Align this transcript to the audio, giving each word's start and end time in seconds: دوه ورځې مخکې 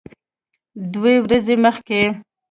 دوه 0.91 1.13
ورځې 1.25 1.55
مخکې 1.65 2.01